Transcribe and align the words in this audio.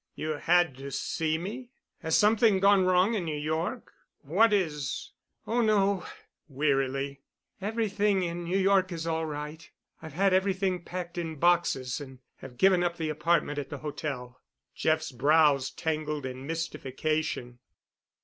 "You 0.15 0.29
had 0.37 0.75
to 0.77 0.89
see 0.89 1.37
me? 1.37 1.69
Has 1.99 2.17
something 2.17 2.59
gone 2.59 2.85
wrong 2.85 3.13
in 3.13 3.23
New 3.23 3.37
York? 3.37 3.93
What 4.23 4.51
is——?" 4.51 5.11
"Oh, 5.45 5.61
no," 5.61 6.07
wearily. 6.47 7.21
"Everything 7.61 8.23
in 8.23 8.43
New 8.45 8.57
York 8.57 8.91
is 8.91 9.05
all 9.05 9.27
right. 9.27 9.69
I've 10.01 10.13
had 10.13 10.33
everything 10.33 10.83
packed 10.83 11.19
in 11.19 11.35
boxes 11.35 12.01
and 12.01 12.17
have 12.37 12.57
given 12.57 12.83
up 12.83 12.97
the 12.97 13.09
apartment 13.09 13.59
at 13.59 13.69
the 13.69 13.77
hotel." 13.85 14.41
Jeff's 14.73 15.11
brows 15.11 15.69
tangled 15.69 16.25
in 16.25 16.47
mystification. 16.47 17.59